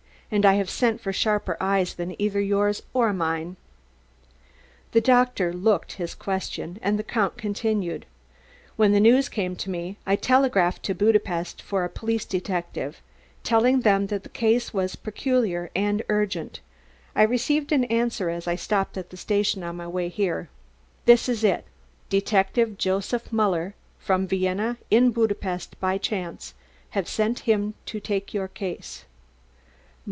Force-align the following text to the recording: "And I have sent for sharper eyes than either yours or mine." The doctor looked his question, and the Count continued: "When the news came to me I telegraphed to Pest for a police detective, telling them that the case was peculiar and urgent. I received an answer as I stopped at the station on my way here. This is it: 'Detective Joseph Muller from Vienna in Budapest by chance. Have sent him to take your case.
"And 0.33 0.45
I 0.45 0.53
have 0.53 0.69
sent 0.69 1.01
for 1.01 1.11
sharper 1.11 1.57
eyes 1.59 1.93
than 1.95 2.15
either 2.17 2.39
yours 2.39 2.83
or 2.93 3.11
mine." 3.11 3.57
The 4.93 5.01
doctor 5.01 5.51
looked 5.51 5.91
his 5.95 6.15
question, 6.15 6.79
and 6.81 6.97
the 6.97 7.03
Count 7.03 7.35
continued: 7.37 8.05
"When 8.77 8.93
the 8.93 9.01
news 9.01 9.27
came 9.27 9.57
to 9.57 9.69
me 9.69 9.97
I 10.05 10.15
telegraphed 10.15 10.83
to 10.83 10.95
Pest 11.19 11.61
for 11.61 11.83
a 11.83 11.89
police 11.89 12.23
detective, 12.23 13.01
telling 13.43 13.81
them 13.81 14.07
that 14.07 14.23
the 14.23 14.29
case 14.29 14.73
was 14.73 14.95
peculiar 14.95 15.69
and 15.75 16.01
urgent. 16.07 16.61
I 17.13 17.23
received 17.23 17.73
an 17.73 17.83
answer 17.83 18.29
as 18.29 18.47
I 18.47 18.55
stopped 18.55 18.97
at 18.97 19.09
the 19.09 19.17
station 19.17 19.63
on 19.63 19.75
my 19.75 19.87
way 19.89 20.07
here. 20.07 20.47
This 21.03 21.27
is 21.27 21.43
it: 21.43 21.65
'Detective 22.07 22.77
Joseph 22.77 23.33
Muller 23.33 23.75
from 23.99 24.27
Vienna 24.27 24.77
in 24.89 25.11
Budapest 25.11 25.77
by 25.81 25.97
chance. 25.97 26.53
Have 26.91 27.09
sent 27.09 27.39
him 27.39 27.73
to 27.87 27.99
take 27.99 28.33
your 28.33 28.47
case. 28.47 29.03